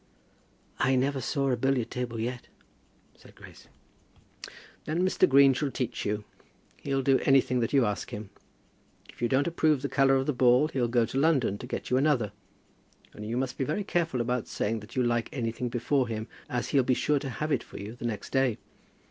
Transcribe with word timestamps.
"I 0.79 0.95
never 0.95 1.21
saw 1.21 1.51
a 1.51 1.55
billiard 1.55 1.91
table 1.91 2.19
yet," 2.19 2.47
said 3.15 3.35
Grace. 3.35 3.67
"Then 4.85 5.03
Mr. 5.03 5.29
Green 5.29 5.53
shall 5.53 5.69
teach 5.69 6.07
you. 6.07 6.23
He'll 6.77 7.03
do 7.03 7.19
anything 7.19 7.59
that 7.59 7.71
you 7.71 7.85
ask 7.85 8.09
him. 8.09 8.31
If 9.09 9.21
you 9.21 9.27
don't 9.29 9.45
approve 9.45 9.83
the 9.83 9.89
colour 9.89 10.15
of 10.15 10.25
the 10.25 10.33
ball, 10.33 10.69
he'll 10.69 10.87
go 10.87 11.05
to 11.05 11.19
London 11.19 11.59
to 11.59 11.67
get 11.67 11.91
you 11.91 11.97
another 11.97 12.31
one. 13.13 13.17
Only 13.17 13.27
you 13.27 13.37
must 13.37 13.59
be 13.59 13.63
very 13.63 13.83
careful 13.83 14.21
about 14.21 14.47
saying 14.47 14.79
that 14.79 14.95
you 14.95 15.03
like 15.03 15.29
anything 15.31 15.69
before 15.69 16.07
him, 16.07 16.27
as 16.49 16.69
he'll 16.69 16.81
be 16.81 16.95
sure 16.95 17.19
to 17.19 17.29
have 17.29 17.51
it 17.51 17.61
for 17.61 17.77
you 17.77 17.93
the 17.93 18.05
next 18.05 18.31
day. 18.31 18.57